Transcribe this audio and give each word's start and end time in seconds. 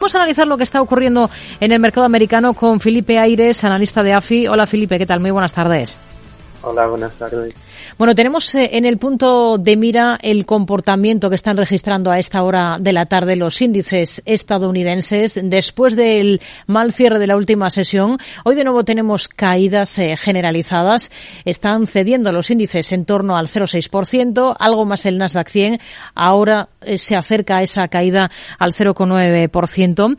Vamos 0.00 0.14
a 0.14 0.18
analizar 0.18 0.46
lo 0.46 0.56
que 0.56 0.62
está 0.62 0.80
ocurriendo 0.80 1.28
en 1.60 1.72
el 1.72 1.78
mercado 1.78 2.06
americano 2.06 2.54
con 2.54 2.80
Felipe 2.80 3.18
Aires, 3.18 3.62
analista 3.64 4.02
de 4.02 4.14
AFI. 4.14 4.48
Hola 4.48 4.66
Felipe, 4.66 4.96
¿qué 4.96 5.04
tal? 5.04 5.20
Muy 5.20 5.30
buenas 5.30 5.52
tardes. 5.52 5.98
Hola, 6.62 6.86
buenas 6.86 7.12
tardes. 7.16 7.52
Bueno, 8.00 8.14
tenemos 8.14 8.54
eh, 8.54 8.70
en 8.72 8.86
el 8.86 8.96
punto 8.96 9.58
de 9.58 9.76
mira 9.76 10.18
el 10.22 10.46
comportamiento 10.46 11.28
que 11.28 11.36
están 11.36 11.58
registrando 11.58 12.10
a 12.10 12.18
esta 12.18 12.42
hora 12.44 12.78
de 12.80 12.94
la 12.94 13.04
tarde 13.04 13.36
los 13.36 13.60
índices 13.60 14.22
estadounidenses 14.24 15.38
después 15.44 15.96
del 15.96 16.40
mal 16.66 16.94
cierre 16.94 17.18
de 17.18 17.26
la 17.26 17.36
última 17.36 17.68
sesión. 17.68 18.16
Hoy 18.46 18.54
de 18.54 18.64
nuevo 18.64 18.86
tenemos 18.86 19.28
caídas 19.28 19.98
eh, 19.98 20.16
generalizadas. 20.16 21.10
Están 21.44 21.86
cediendo 21.86 22.32
los 22.32 22.50
índices 22.50 22.90
en 22.92 23.04
torno 23.04 23.36
al 23.36 23.48
0,6%, 23.48 24.56
algo 24.58 24.86
más 24.86 25.04
el 25.04 25.18
Nasdaq 25.18 25.50
100. 25.50 25.78
Ahora 26.14 26.70
eh, 26.80 26.96
se 26.96 27.16
acerca 27.16 27.58
a 27.58 27.62
esa 27.62 27.88
caída 27.88 28.30
al 28.58 28.72
0,9%. 28.72 30.16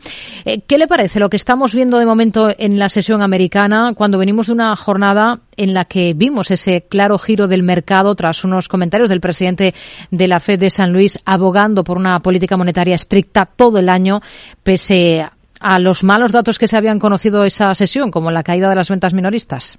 ¿Qué 0.68 0.78
le 0.78 0.86
parece 0.86 1.18
lo 1.18 1.28
que 1.28 1.36
estamos 1.36 1.74
viendo 1.74 1.98
de 1.98 2.06
momento 2.06 2.46
en 2.56 2.78
la 2.78 2.88
sesión 2.88 3.22
americana 3.22 3.92
cuando 3.96 4.18
venimos 4.18 4.46
de 4.46 4.52
una 4.52 4.76
jornada 4.76 5.40
en 5.56 5.74
la 5.74 5.84
que 5.84 6.14
vimos 6.14 6.52
ese 6.52 6.82
claro 6.88 7.18
giro 7.18 7.48
del 7.48 7.64
mercado 7.64 7.71
tras 8.16 8.44
unos 8.44 8.68
comentarios 8.68 9.08
del 9.08 9.20
presidente 9.20 9.74
de 10.10 10.28
la 10.28 10.40
Fed 10.40 10.58
de 10.58 10.70
San 10.70 10.92
Luis 10.92 11.18
abogando 11.24 11.82
por 11.84 11.96
una 11.96 12.20
política 12.20 12.56
monetaria 12.56 12.94
estricta 12.94 13.46
todo 13.46 13.78
el 13.78 13.88
año, 13.88 14.20
pese 14.62 15.24
a 15.60 15.78
los 15.78 16.04
malos 16.04 16.32
datos 16.32 16.58
que 16.58 16.68
se 16.68 16.76
habían 16.76 16.98
conocido 16.98 17.44
esa 17.44 17.72
sesión, 17.74 18.10
como 18.10 18.30
la 18.30 18.42
caída 18.42 18.68
de 18.68 18.76
las 18.76 18.90
ventas 18.90 19.14
minoristas. 19.14 19.78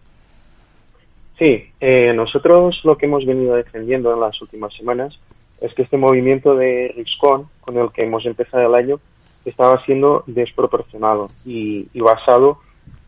Sí, 1.38 1.66
eh, 1.80 2.14
nosotros 2.16 2.80
lo 2.84 2.98
que 2.98 3.06
hemos 3.06 3.26
venido 3.26 3.56
defendiendo 3.56 4.14
en 4.14 4.20
las 4.20 4.42
últimas 4.42 4.74
semanas 4.74 5.20
es 5.60 5.74
que 5.74 5.84
este 5.84 5.98
movimiento 5.98 6.56
de 6.56 6.94
Riscon 6.96 7.48
con 7.62 7.78
el 7.78 7.92
que 7.92 8.04
hemos 8.04 8.26
empezado 8.26 8.68
el 8.68 8.76
año 8.76 9.00
estaba 9.46 9.84
siendo 9.84 10.24
desproporcionado 10.28 11.30
y, 11.46 11.88
basado 12.00 12.60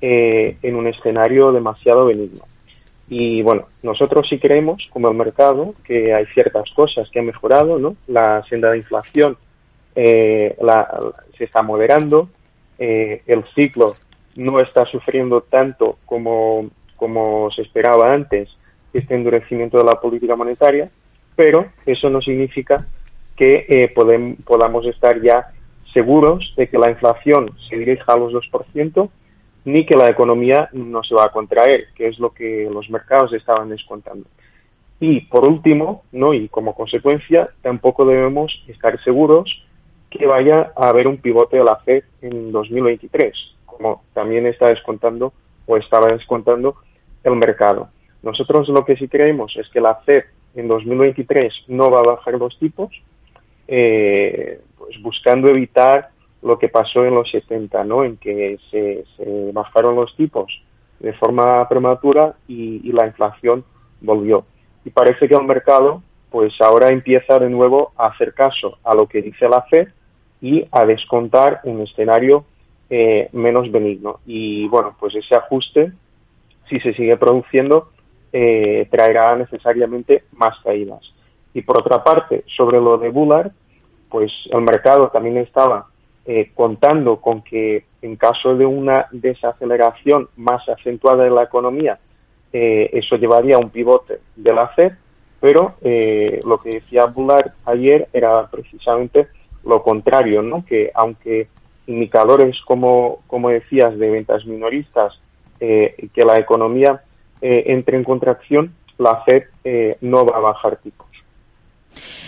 eh, 0.01 0.57
en 0.61 0.75
un 0.75 0.87
escenario 0.87 1.51
demasiado 1.51 2.05
benigno. 2.05 2.43
Y 3.07 3.41
bueno, 3.43 3.67
nosotros 3.83 4.27
sí 4.27 4.39
creemos, 4.39 4.87
como 4.91 5.09
el 5.09 5.15
mercado, 5.15 5.75
que 5.83 6.13
hay 6.13 6.25
ciertas 6.27 6.71
cosas 6.71 7.09
que 7.09 7.19
han 7.19 7.27
mejorado, 7.27 7.77
¿no? 7.77 7.95
La 8.07 8.43
senda 8.49 8.71
de 8.71 8.77
inflación 8.77 9.37
eh, 9.95 10.55
se 11.37 11.43
está 11.43 11.61
moderando, 11.61 12.29
eh, 12.79 13.21
el 13.27 13.43
ciclo 13.53 13.95
no 14.35 14.59
está 14.59 14.85
sufriendo 14.85 15.41
tanto 15.41 15.97
como, 16.05 16.69
como 16.95 17.49
se 17.51 17.61
esperaba 17.61 18.13
antes 18.13 18.49
este 18.93 19.15
endurecimiento 19.15 19.77
de 19.77 19.83
la 19.83 19.99
política 19.99 20.35
monetaria, 20.35 20.89
pero 21.35 21.67
eso 21.85 22.09
no 22.09 22.21
significa 22.21 22.85
que 23.35 23.65
eh, 23.69 23.93
podamos 24.45 24.85
estar 24.87 25.21
ya 25.21 25.51
seguros 25.93 26.53
de 26.57 26.67
que 26.67 26.77
la 26.77 26.89
inflación 26.89 27.51
se 27.69 27.77
dirija 27.77 28.13
a 28.13 28.17
los 28.17 28.33
2%, 28.33 29.09
ni 29.65 29.85
que 29.85 29.95
la 29.95 30.09
economía 30.09 30.69
no 30.73 31.03
se 31.03 31.15
va 31.15 31.25
a 31.25 31.31
contraer, 31.31 31.87
que 31.95 32.07
es 32.07 32.19
lo 32.19 32.33
que 32.33 32.69
los 32.71 32.89
mercados 32.89 33.33
estaban 33.33 33.69
descontando. 33.69 34.27
Y 34.99 35.21
por 35.21 35.45
último, 35.45 36.03
¿no? 36.11 36.33
y 36.33 36.47
como 36.47 36.75
consecuencia, 36.75 37.49
tampoco 37.61 38.05
debemos 38.05 38.63
estar 38.67 39.01
seguros 39.03 39.63
que 40.09 40.25
vaya 40.25 40.71
a 40.75 40.89
haber 40.89 41.07
un 41.07 41.17
pivote 41.17 41.57
de 41.57 41.63
la 41.63 41.77
Fed 41.77 42.03
en 42.21 42.51
2023, 42.51 43.33
como 43.65 44.03
también 44.13 44.45
está 44.45 44.69
descontando 44.69 45.33
o 45.65 45.77
estaba 45.77 46.07
descontando 46.07 46.75
el 47.23 47.35
mercado. 47.35 47.89
Nosotros 48.23 48.69
lo 48.69 48.85
que 48.85 48.95
sí 48.95 49.07
creemos 49.07 49.57
es 49.57 49.67
que 49.69 49.81
la 49.81 49.95
Fed 49.95 50.23
en 50.55 50.67
2023 50.67 51.65
no 51.67 51.91
va 51.91 51.99
a 51.99 52.15
bajar 52.15 52.35
los 52.35 52.57
tipos, 52.57 52.89
eh, 53.67 54.61
pues 54.77 55.01
buscando 55.01 55.49
evitar 55.49 56.09
lo 56.45 56.59
que 56.59 56.69
pasó 56.69 57.03
en 57.03 57.15
los 57.15 57.29
70, 57.31 57.83
¿no? 57.85 58.03
En 58.03 58.17
que 58.17 58.59
se, 58.69 59.03
bajaron 59.51 59.95
los 59.95 60.15
tipos 60.15 60.61
de 60.99 61.11
forma 61.13 61.67
prematura 61.67 62.35
y, 62.47 62.91
la 62.91 63.07
inflación 63.07 63.65
volvió. 63.99 64.45
Y 64.85 64.91
parece 64.91 65.27
que 65.27 65.33
el 65.33 65.43
mercado, 65.43 66.03
pues 66.29 66.53
ahora 66.61 66.89
empieza 66.89 67.39
de 67.39 67.49
nuevo 67.49 67.93
a 67.97 68.09
hacer 68.09 68.35
caso 68.35 68.77
a 68.83 68.93
lo 68.93 69.07
que 69.07 69.23
dice 69.23 69.49
la 69.49 69.63
Fed 69.63 69.87
y 70.39 70.67
a 70.71 70.85
descontar 70.85 71.61
un 71.63 71.81
escenario 71.81 72.45
eh, 72.91 73.27
menos 73.31 73.71
benigno. 73.71 74.19
Y 74.27 74.67
bueno, 74.67 74.95
pues 74.99 75.15
ese 75.15 75.35
ajuste, 75.35 75.93
si 76.69 76.79
se 76.79 76.93
sigue 76.93 77.17
produciendo, 77.17 77.89
eh, 78.31 78.87
traerá 78.91 79.35
necesariamente 79.35 80.25
más 80.33 80.59
caídas. 80.59 81.01
Y 81.55 81.63
por 81.63 81.79
otra 81.79 82.03
parte, 82.03 82.43
sobre 82.55 82.79
lo 82.79 82.99
de 82.99 83.09
Bullard, 83.09 83.51
pues 84.09 84.31
el 84.51 84.61
mercado 84.61 85.09
también 85.09 85.37
estaba 85.37 85.87
eh, 86.27 86.49
contando 86.55 87.21
con 87.21 87.43
que 87.43 87.85
en 88.01 88.15
caso 88.15 88.55
de 88.55 88.65
una 88.65 89.07
desaceleración 89.11 90.27
más 90.35 90.67
acentuada 90.67 91.23
de 91.23 91.29
la 91.29 91.43
economía, 91.43 91.99
eh, 92.51 92.89
eso 92.93 93.15
llevaría 93.15 93.57
a 93.57 93.59
un 93.59 93.69
pivote 93.69 94.21
de 94.35 94.53
la 94.53 94.69
Fed, 94.69 94.93
pero 95.39 95.75
eh, 95.81 96.39
lo 96.43 96.59
que 96.59 96.79
decía 96.79 97.05
Bullard 97.05 97.51
ayer 97.65 98.07
era 98.11 98.47
precisamente 98.47 99.27
lo 99.63 99.83
contrario, 99.83 100.41
¿no? 100.41 100.65
que 100.65 100.89
aunque 100.95 101.47
indicadores, 101.85 102.59
como, 102.65 103.19
como 103.27 103.49
decías, 103.49 103.95
de 103.97 104.09
ventas 104.09 104.45
minoristas, 104.45 105.21
que 105.59 106.25
la 106.25 106.37
economía 106.37 107.01
entre 107.41 107.97
en 107.97 108.03
contracción, 108.03 108.75
la 108.97 109.23
Fed 109.23 109.43
no 110.01 110.25
va 110.25 110.37
a 110.37 110.41
bajar 110.41 110.77
tipos. 110.77 111.07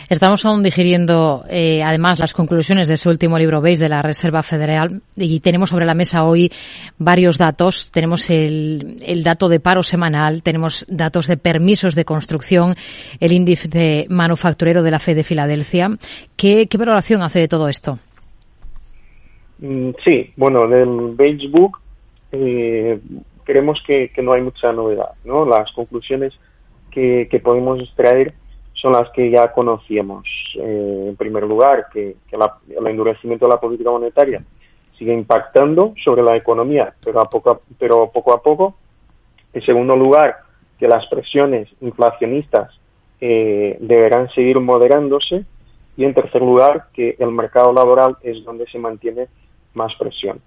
Estamos 0.09 0.45
aún 0.45 0.63
digiriendo, 0.63 1.43
eh, 1.49 1.83
además, 1.83 2.19
las 2.19 2.33
conclusiones 2.33 2.87
de 2.87 2.93
ese 2.93 3.09
último 3.09 3.37
libro 3.37 3.59
¿veis? 3.59 3.77
de 3.77 3.89
la 3.89 4.01
Reserva 4.01 4.41
Federal 4.41 5.01
y 5.17 5.41
tenemos 5.41 5.69
sobre 5.71 5.85
la 5.85 5.95
mesa 5.95 6.23
hoy 6.23 6.49
varios 6.97 7.37
datos. 7.37 7.91
Tenemos 7.91 8.29
el, 8.29 8.95
el 9.05 9.21
dato 9.21 9.49
de 9.49 9.59
paro 9.59 9.83
semanal, 9.83 10.43
tenemos 10.43 10.85
datos 10.87 11.27
de 11.27 11.35
permisos 11.35 11.93
de 11.93 12.05
construcción, 12.05 12.75
el 13.19 13.33
índice 13.33 14.05
manufacturero 14.09 14.81
de 14.81 14.91
la 14.91 14.99
Fed 14.99 15.17
de 15.17 15.25
Filadelfia. 15.25 15.89
¿Qué, 16.37 16.69
valoración 16.77 17.21
hace 17.21 17.39
de 17.39 17.47
todo 17.49 17.67
esto? 17.67 17.99
Mm, 19.59 19.89
sí, 20.05 20.31
bueno, 20.37 20.69
del 20.69 21.15
Beige 21.17 21.49
Book 21.49 21.79
eh, 22.31 22.97
creemos 23.43 23.83
que, 23.85 24.09
que, 24.15 24.21
no 24.21 24.31
hay 24.31 24.41
mucha 24.41 24.71
novedad, 24.71 25.11
¿no? 25.25 25.45
Las 25.45 25.69
conclusiones 25.73 26.33
que, 26.91 27.27
que 27.29 27.39
podemos 27.39 27.81
extraer 27.81 28.33
son 28.77 28.93
las 28.93 29.09
que 29.11 29.29
ya 29.29 29.51
conocíamos. 29.51 30.27
Eh, 30.55 31.05
en 31.09 31.15
primer 31.15 31.43
lugar, 31.43 31.87
que, 31.91 32.15
el 32.31 32.87
endurecimiento 32.87 33.45
de 33.45 33.51
la 33.51 33.59
política 33.59 33.89
monetaria 33.89 34.43
sigue 34.97 35.13
impactando 35.13 35.93
sobre 36.03 36.23
la 36.23 36.35
economía, 36.35 36.93
pero, 37.03 37.19
a 37.19 37.29
poco, 37.29 37.61
pero 37.77 38.09
poco 38.11 38.33
a 38.33 38.41
poco. 38.41 38.75
En 39.53 39.61
segundo 39.63 39.95
lugar, 39.95 40.37
que 40.77 40.87
las 40.87 41.07
presiones 41.07 41.69
inflacionistas 41.81 42.79
eh, 43.19 43.77
deberán 43.79 44.29
seguir 44.29 44.59
moderándose. 44.59 45.45
Y 45.95 46.05
en 46.05 46.13
tercer 46.13 46.41
lugar, 46.41 46.89
que 46.93 47.15
el 47.17 47.31
mercado 47.31 47.73
laboral 47.73 48.17
es 48.21 48.43
donde 48.43 48.67
se 48.67 48.77
mantiene 48.77 49.27
más 49.73 49.95
presión. 49.95 50.39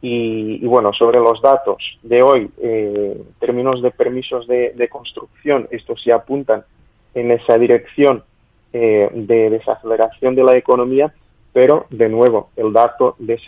Y, 0.00 0.64
bueno, 0.64 0.94
sobre 0.94 1.18
los 1.18 1.42
datos 1.42 1.98
de 2.02 2.22
hoy, 2.22 2.50
eh, 2.62 3.16
en 3.18 3.34
términos 3.40 3.82
de 3.82 3.90
permisos 3.90 4.46
de, 4.46 4.72
de 4.74 4.88
construcción, 4.88 5.68
estos 5.70 6.00
sí 6.00 6.10
apuntan 6.10 6.64
en 7.14 7.30
esa 7.30 7.58
dirección 7.58 8.22
eh, 8.72 9.08
de 9.14 9.48
desaceleración 9.48 10.34
de 10.34 10.44
la 10.44 10.56
economía, 10.56 11.12
pero 11.54 11.86
de 11.88 12.08
nuevo 12.08 12.50
el 12.54 12.72
dato 12.72 13.16
de, 13.18 13.38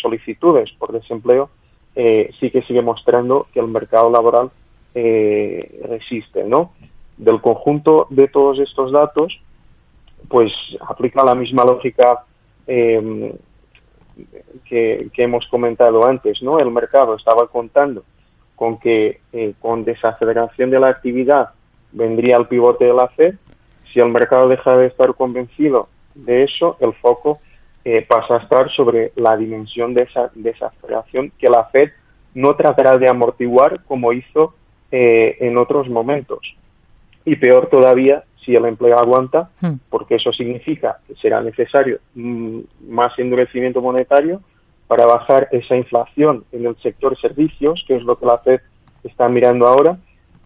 solicitudes 0.00 0.70
por 0.78 0.92
desempleo 0.92 1.50
eh, 1.96 2.30
sí 2.38 2.50
que 2.50 2.62
sigue 2.62 2.80
mostrando 2.80 3.48
que 3.52 3.58
el 3.58 3.66
mercado 3.66 4.10
laboral 4.10 4.52
eh, 4.94 5.82
resiste, 5.88 6.44
¿no? 6.44 6.72
Del 7.16 7.40
conjunto 7.40 8.06
de 8.10 8.28
todos 8.28 8.60
estos 8.60 8.92
datos, 8.92 9.40
pues 10.28 10.52
aplica 10.80 11.24
la 11.24 11.34
misma 11.34 11.64
lógica 11.64 12.24
em, 12.68 13.32
que, 14.64 15.08
que, 15.12 15.22
hemos 15.24 15.46
comentado 15.48 16.06
antes, 16.06 16.42
¿no? 16.42 16.58
El 16.58 16.70
mercado 16.70 17.16
estaba 17.16 17.48
contando 17.48 18.04
con 18.54 18.78
que 18.78 19.20
con 19.58 19.84
desaceleración 19.84 20.70
de 20.70 20.78
la 20.78 20.90
actividad 20.90 21.50
vendría 21.94 22.36
el 22.36 22.46
pivote 22.46 22.84
de 22.84 22.92
la 22.92 23.08
Fed. 23.08 23.36
Si 23.92 24.00
el 24.00 24.10
mercado 24.10 24.48
deja 24.48 24.76
de 24.76 24.86
estar 24.86 25.14
convencido 25.14 25.88
de 26.14 26.42
eso, 26.42 26.76
el 26.80 26.92
foco 26.94 27.40
eh, 27.84 28.04
pasa 28.06 28.34
a 28.34 28.38
estar 28.38 28.70
sobre 28.70 29.12
la 29.16 29.36
dimensión 29.36 29.94
de 29.94 30.02
esa 30.02 30.30
desaceleración 30.34 31.32
que 31.38 31.48
la 31.48 31.64
Fed 31.66 31.90
no 32.34 32.56
tratará 32.56 32.98
de 32.98 33.08
amortiguar 33.08 33.84
como 33.84 34.12
hizo 34.12 34.54
eh, 34.90 35.36
en 35.40 35.56
otros 35.56 35.88
momentos. 35.88 36.56
Y 37.24 37.36
peor 37.36 37.68
todavía 37.68 38.24
si 38.44 38.54
el 38.54 38.66
empleo 38.66 38.98
aguanta, 38.98 39.50
hmm. 39.60 39.74
porque 39.88 40.16
eso 40.16 40.32
significa 40.32 40.98
que 41.06 41.14
será 41.16 41.40
necesario 41.40 42.00
mm, 42.14 42.60
más 42.88 43.18
endurecimiento 43.18 43.80
monetario 43.80 44.42
para 44.86 45.06
bajar 45.06 45.48
esa 45.50 45.76
inflación 45.76 46.44
en 46.52 46.66
el 46.66 46.76
sector 46.76 47.18
servicios, 47.18 47.84
que 47.88 47.96
es 47.96 48.02
lo 48.02 48.18
que 48.18 48.26
la 48.26 48.38
Fed 48.38 48.60
está 49.02 49.28
mirando 49.28 49.66
ahora, 49.66 49.98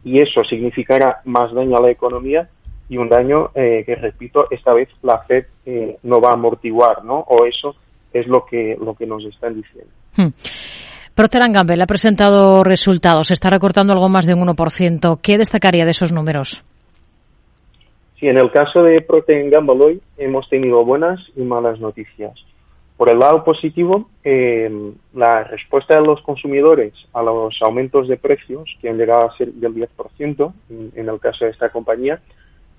y 0.05 0.21
eso 0.21 0.45
significará 0.45 1.21
más 1.25 1.53
daño 1.53 1.77
a 1.77 1.83
la 1.83 1.91
economía 1.91 2.49
y 2.89 2.97
un 2.97 3.09
daño 3.09 3.50
eh, 3.55 3.83
que, 3.85 3.95
repito, 3.97 4.47
esta 4.50 4.73
vez 4.73 4.89
la 5.03 5.19
Fed 5.21 5.45
eh, 5.67 5.99
no 6.03 6.21
va 6.21 6.31
a 6.31 6.35
amortiguar, 6.35 7.05
¿no? 7.05 7.19
O 7.19 7.45
eso 7.45 7.75
es 8.12 8.27
lo 8.27 8.45
que, 8.47 8.77
lo 8.81 8.95
que 8.95 9.06
nos 9.06 9.25
están 9.25 9.55
diciendo. 9.55 9.91
Hmm. 10.17 10.29
Procter 11.15 11.43
Gamble 11.50 11.83
ha 11.83 11.87
presentado 11.87 12.62
resultados, 12.62 13.31
está 13.31 13.50
recortando 13.50 13.93
algo 13.93 14.09
más 14.09 14.25
de 14.25 14.35
un 14.35 14.47
1%. 14.47 15.19
¿Qué 15.21 15.37
destacaría 15.37 15.85
de 15.85 15.91
esos 15.91 16.12
números? 16.12 16.62
Sí, 18.19 18.27
en 18.27 18.39
el 18.39 18.50
caso 18.50 18.83
de 18.83 19.00
Procter 19.00 19.50
Gamble 19.50 19.85
hoy 19.85 20.03
hemos 20.17 20.49
tenido 20.49 20.85
buenas 20.85 21.21
y 21.37 21.43
malas 21.43 21.81
noticias. 21.81 22.33
Por 22.99 23.11
el 23.11 23.21
lado 23.21 23.45
positivo, 23.45 24.11
eh, 24.25 24.69
la 25.15 25.45
respuesta 25.45 25.95
de 25.95 26.05
los 26.05 26.21
consumidores 26.23 26.93
a 27.12 27.23
los 27.23 27.56
aumentos 27.62 28.09
de 28.09 28.17
precios, 28.17 28.77
que 28.83 28.89
han 28.89 28.99
llegado 28.99 29.31
a 29.31 29.37
ser 29.37 29.53
del 29.53 29.73
10% 29.73 30.53
en, 30.69 31.09
el 31.09 31.21
caso 31.21 31.45
de 31.45 31.53
esta 31.53 31.69
compañía, 31.69 32.21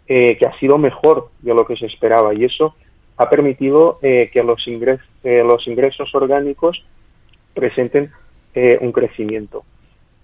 eh, 0.09 0.35
que 0.37 0.45
ha 0.45 0.59
sido 0.59 0.77
mejor 0.77 1.29
de 1.39 1.53
lo 1.53 1.65
que 1.65 1.77
se 1.77 1.85
esperaba 1.85 2.33
y 2.33 2.43
eso 2.43 2.75
ha 3.15 3.29
permitido 3.29 3.99
eh, 4.01 4.29
que 4.33 4.43
los, 4.43 4.67
los 5.23 5.67
ingresos 5.67 6.13
orgánicos 6.13 6.83
presenten 7.53 8.11
un 8.81 8.91
crecimiento. 8.91 9.63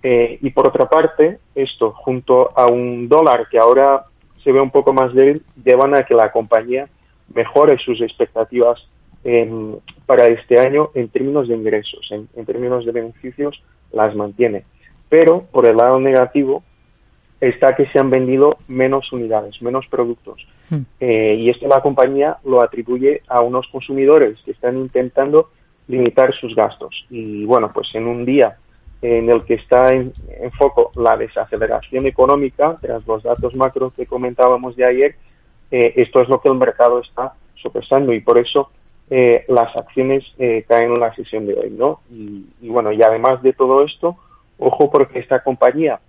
y 0.04 0.50
por 0.50 0.68
otra 0.68 0.90
parte, 0.90 1.40
esto 1.56 1.94
junto 1.94 2.50
a 2.58 2.68
un 2.68 3.08
dólar 3.08 3.48
que 3.50 3.60
ahora 3.60 4.08
se 4.44 4.52
ve 4.52 4.60
un 4.60 4.72
poco 4.72 4.92
más 4.92 5.14
débil, 5.14 5.42
llevan 5.64 5.96
a 5.96 6.04
que 6.04 6.16
la 6.16 6.34
compañía 6.34 6.90
mejore 7.34 7.78
sus 7.78 8.02
expectativas 8.02 8.86
para 10.06 10.28
este 10.28 10.60
año 10.60 10.92
en 10.94 11.10
términos 11.10 11.48
de 11.48 11.56
ingresos, 11.56 12.12
en, 12.12 12.28
términos 12.46 12.86
de 12.86 12.92
beneficios, 12.92 13.62
las 13.92 14.16
mantiene. 14.16 14.66
Pero 15.10 15.46
por 15.52 15.66
el 15.66 15.78
lado 15.78 16.00
negativo 16.00 16.64
está 17.42 17.76
que 17.76 17.88
se 17.88 18.00
han 18.00 18.10
vendido 18.10 18.58
menos 18.68 19.12
unidades, 19.12 19.62
menos 19.62 19.88
productos. 19.88 20.46
Hmm. 20.70 20.82
Eh, 21.00 21.36
y 21.40 21.50
esto 21.50 21.68
la 21.68 21.82
compañía 21.82 22.38
lo 22.46 22.62
atribuye 22.62 23.24
a 23.28 23.42
unos 23.42 23.68
consumidores 23.68 24.40
que 24.46 24.52
están 24.52 24.78
intentando 24.78 25.50
limitar 25.88 26.34
sus 26.36 26.56
gastos. 26.56 27.06
Y 27.10 27.46
bueno, 27.46 27.72
pues 27.74 27.94
en 27.96 28.08
un 28.08 28.26
día 28.26 28.58
en 29.02 29.30
el 29.30 29.44
que 29.44 29.56
está 29.56 29.90
en, 29.90 30.14
foco 30.58 30.92
la 30.96 31.18
desaceleración 31.18 32.06
económica, 32.06 32.78
tras 32.82 33.06
los 33.06 33.24
datos 33.24 33.56
macro 33.56 33.92
que 33.96 34.06
comentábamos 34.06 34.76
de 34.76 34.86
ayer, 34.86 35.16
eh, 35.72 35.94
esto 35.96 36.22
es 36.22 36.30
lo 36.30 36.42
que 36.42 36.50
el 36.50 36.56
mercado 36.56 37.00
está 37.00 37.34
sopesando 37.56 38.14
y 38.14 38.22
por 38.22 38.38
eso 38.38 38.70
eh, 39.10 39.46
las 39.48 39.76
acciones 39.76 40.24
eh, 40.40 40.66
caen 40.68 40.94
en 40.94 41.00
la 41.00 41.14
sesión 41.14 41.46
de 41.46 41.54
hoy, 41.54 41.70
¿no? 41.70 42.02
Y, 42.10 42.68
bueno, 42.70 42.92
y 42.92 43.02
además 43.04 43.42
de 43.44 43.54
todo 43.54 43.84
esto, 43.84 44.18
ojo 44.58 44.90
porque 44.90 45.20
esta 45.20 45.44
compañía 45.44 46.00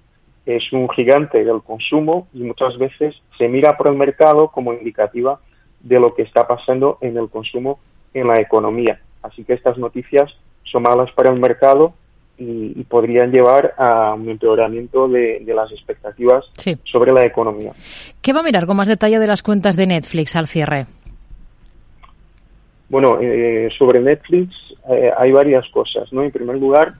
es 0.46 0.72
un 0.72 0.88
gigante 0.90 1.44
del 1.44 1.62
consumo 1.62 2.28
y 2.32 2.42
muchas 2.42 2.78
veces 2.78 3.20
se 3.36 3.48
mira 3.48 3.76
por 3.76 3.88
el 3.88 3.96
mercado 3.96 4.48
como 4.48 4.72
indicativa 4.72 5.40
de 5.80 6.00
lo 6.00 6.14
que 6.14 6.22
está 6.22 6.46
pasando 6.46 6.98
en 7.00 7.16
el 7.18 7.28
consumo 7.28 7.80
en 8.14 8.28
la 8.28 8.40
economía. 8.40 9.00
Así 9.22 9.44
que 9.44 9.52
estas 9.52 9.76
noticias 9.76 10.34
son 10.64 10.84
malas 10.84 11.10
para 11.12 11.30
el 11.30 11.38
mercado 11.38 11.94
y, 12.38 12.84
podrían 12.84 13.30
llevar 13.32 13.74
a 13.78 14.14
un 14.14 14.28
empeoramiento 14.28 15.08
de, 15.08 15.42
las 15.46 15.70
expectativas 15.72 16.44
sobre 16.84 17.12
la 17.12 17.26
economía. 17.26 17.72
¿Qué 18.22 18.32
va 18.32 18.40
a 18.40 18.42
mirar 18.42 18.66
con 18.66 18.76
más 18.76 18.88
detalle 18.88 19.18
de 19.18 19.26
las 19.26 19.42
cuentas 19.42 19.76
de 19.76 19.86
Netflix 19.86 20.36
al 20.36 20.46
cierre? 20.46 20.86
Bueno, 22.88 23.18
eh, 23.20 23.68
sobre 23.76 24.00
Netflix 24.00 24.54
eh, 24.88 25.10
hay 25.16 25.32
varias 25.32 25.68
cosas, 25.70 26.12
¿no? 26.12 26.22
En 26.22 26.30
primer 26.30 26.56
lugar, 26.56 26.94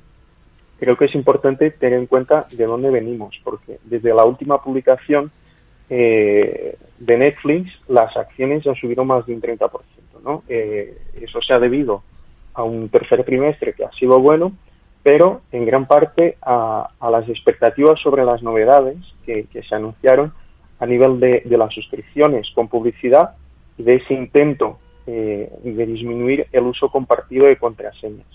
creo 0.80 0.96
que 0.96 1.04
es 1.04 1.14
importante 1.14 1.70
tener 1.70 1.98
en 1.98 2.06
cuenta 2.06 2.46
de 2.50 2.64
dónde 2.64 2.90
venimos, 2.90 3.40
porque 3.44 3.78
desde 3.84 4.12
la 4.12 4.24
última 4.24 4.60
publicación 4.62 5.30
eh, 5.88 6.76
de 6.98 7.18
Netflix, 7.18 7.70
las 7.86 8.16
acciones 8.16 8.66
han 8.66 8.74
subido 8.74 9.04
más 9.04 9.26
de 9.26 9.34
un 9.34 9.40
30%, 9.40 9.70
¿no? 10.24 10.42
eso 10.48 11.40
se 11.40 11.52
ha 11.52 11.60
debido 11.60 12.02
a 12.54 12.64
un 12.64 12.88
tercer 12.88 13.22
trimestre 13.22 13.72
que 13.72 13.84
ha 13.84 13.92
sido 13.92 14.18
bueno, 14.18 14.52
pero 15.04 15.42
en 15.52 15.66
gran 15.66 15.86
parte 15.86 16.36
a, 16.42 16.90
las 17.00 17.28
expectativas 17.28 18.00
sobre 18.00 18.24
las 18.24 18.42
novedades 18.42 18.96
que, 19.24 19.46
se 19.62 19.74
anunciaron 19.74 20.32
a 20.80 20.86
nivel 20.86 21.20
de, 21.20 21.42
de 21.44 21.56
las 21.56 21.72
suscripciones 21.72 22.50
con 22.56 22.66
publicidad 22.66 23.36
y 23.78 23.84
de 23.84 23.94
ese 23.96 24.14
intento 24.14 24.80
eh, 25.08 25.52
de 25.62 25.86
disminuir 25.86 26.48
el 26.50 26.64
uso 26.64 26.88
compartido 26.90 27.46
de 27.46 27.56
contraseñas. 27.56 28.26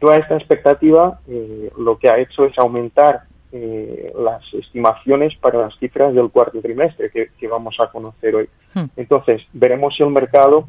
Toda 0.00 0.16
esta 0.16 0.34
expectativa 0.34 1.20
eh, 1.28 1.70
lo 1.78 1.98
que 1.98 2.10
ha 2.10 2.18
hecho 2.18 2.44
es 2.44 2.58
aumentar 2.58 3.22
eh, 3.52 4.12
las 4.18 4.42
estimaciones 4.54 5.36
para 5.36 5.60
las 5.60 5.78
cifras 5.78 6.12
del 6.12 6.30
cuarto 6.30 6.60
trimestre 6.60 7.10
que, 7.10 7.48
vamos 7.48 7.78
a 7.78 7.92
conocer 7.92 8.34
hoy. 8.34 8.48
Hmm. 8.74 8.86
Entonces, 8.96 9.46
veremos 9.52 9.94
si 9.94 10.02
el 10.02 10.10
mercado 10.10 10.66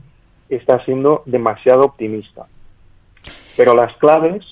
está 0.47 0.83
siendo 0.85 1.23
demasiado 1.25 1.85
optimista. 1.85 2.45
Pero 3.57 3.73
las 3.73 3.95
claves 3.97 4.45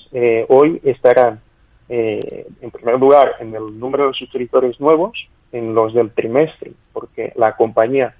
hoy 0.48 0.80
estarán, 0.82 1.40
en 1.88 2.70
primer 2.72 2.98
lugar, 2.98 3.36
en 3.38 3.54
el 3.54 3.78
número 3.78 4.08
de 4.08 4.14
suscriptores 4.14 4.80
nuevos, 4.80 5.28
en 5.52 5.74
los 5.74 5.94
del 5.94 6.10
trimestre, 6.10 6.72
porque 6.92 7.32
la 7.36 7.54
compañía 7.54 8.14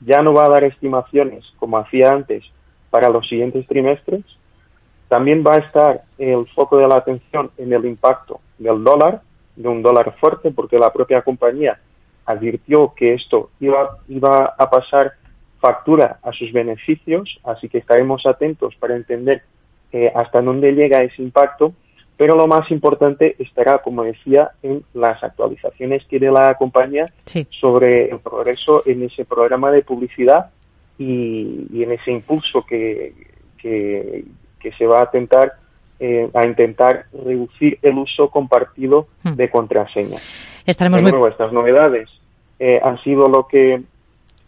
ya 0.00 0.22
no 0.22 0.32
va 0.32 0.46
a 0.46 0.50
dar 0.50 0.64
estimaciones 0.64 1.44
como 1.58 1.78
hacía 1.78 2.12
antes 2.12 2.44
para 2.90 3.08
los 3.08 3.28
siguientes 3.28 3.66
trimestres. 3.66 4.24
También 5.08 5.44
va 5.46 5.54
a 5.54 5.58
estar 5.58 6.02
el 6.18 6.46
foco 6.54 6.78
de 6.78 6.88
la 6.88 6.96
atención 6.96 7.50
en 7.58 7.72
el 7.72 7.84
impacto 7.84 8.40
del 8.58 8.82
dólar, 8.84 9.22
de 9.56 9.68
un 9.68 9.82
dólar 9.82 10.14
fuerte, 10.20 10.50
porque 10.50 10.78
la 10.78 10.92
propia 10.92 11.22
compañía 11.22 11.78
advirtió 12.24 12.94
que 12.94 13.14
esto 13.14 13.50
iba, 13.60 13.98
iba 14.08 14.54
a 14.56 14.70
pasar 14.70 15.14
factura 15.60 16.18
a 16.22 16.32
sus 16.32 16.52
beneficios, 16.52 17.38
así 17.44 17.68
que 17.68 17.78
estaremos 17.78 18.24
atentos 18.24 18.74
para 18.76 18.96
entender 18.96 19.42
eh, 19.92 20.10
hasta 20.14 20.40
dónde 20.40 20.72
llega 20.72 21.02
ese 21.02 21.22
impacto 21.22 21.74
pero 22.20 22.36
lo 22.36 22.46
más 22.46 22.70
importante 22.70 23.34
estará, 23.38 23.78
como 23.78 24.04
decía, 24.04 24.50
en 24.62 24.84
las 24.92 25.24
actualizaciones 25.24 26.04
que 26.04 26.18
dé 26.18 26.30
la 26.30 26.54
compañía 26.56 27.10
sobre 27.48 28.10
el 28.10 28.18
progreso 28.18 28.82
en 28.84 29.04
ese 29.04 29.24
programa 29.24 29.70
de 29.70 29.80
publicidad 29.80 30.50
y, 30.98 31.82
en 31.82 31.92
ese 31.92 32.12
impulso 32.12 32.62
que, 32.66 33.14
que, 33.56 34.22
se 34.76 34.86
va 34.86 34.98
a 34.98 35.04
intentar 35.04 35.54
eh, 35.98 36.28
a 36.34 36.46
intentar 36.46 37.06
reducir 37.24 37.78
el 37.80 37.96
uso 37.96 38.28
compartido 38.28 39.08
hmm. 39.22 39.32
de 39.32 39.50
contraseñas. 39.50 40.22
Estaremos 40.66 41.02
muy... 41.02 41.26
estas 41.26 41.54
novedades 41.54 42.10
eh, 42.58 42.82
han 42.84 42.98
sido 42.98 43.30
lo 43.30 43.46
que 43.46 43.80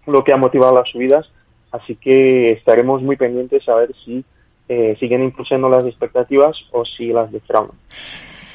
lo 0.07 0.25
que 0.25 0.35
ha 0.35 0.37
motivado 0.37 0.75
las 0.75 0.91
subidas, 0.91 1.33
así 1.71 1.97
que 1.97 2.53
estaremos 2.53 3.01
muy 3.01 3.17
pendientes 3.17 3.67
a 3.67 3.77
ver 3.77 3.95
si 4.05 4.27
eh, 4.69 4.97
siguen 4.99 5.23
impulsando 5.23 5.69
las 5.69 5.85
expectativas 5.85 6.57
o 6.73 6.85
si 6.85 7.09
las 7.09 7.31
defraudan. 7.31 7.77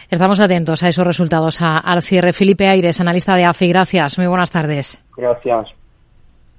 Estamos 0.09 0.39
atentos 0.39 0.83
a 0.83 0.87
esos 0.87 1.05
resultados. 1.05 1.57
al 1.61 2.01
cierre, 2.01 2.31
Felipe 2.31 2.67
Aires, 2.67 3.01
analista 3.01 3.35
de 3.35 3.45
AFI. 3.45 3.69
Gracias. 3.69 4.17
Muy 4.17 4.27
buenas 4.27 4.51
tardes. 4.51 5.03
Gracias. 5.15 5.76